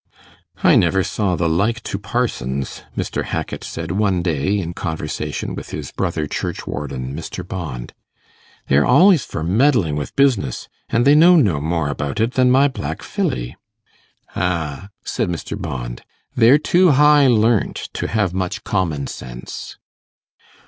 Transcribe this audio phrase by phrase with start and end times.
[0.63, 3.23] 'I never saw the like to parsons,' Mr.
[3.23, 7.47] Hackit said one day in conversation with his brother churchwarden, Mr.
[7.47, 7.93] Bond;
[8.67, 12.67] 'they're al'ys for meddling with business, an they know no more about it than my
[12.67, 13.55] black filly.'
[14.35, 15.55] 'Ah,' said Mr.
[15.55, 16.01] Bond,
[16.33, 19.77] 'they're too high learnt to have much common sense.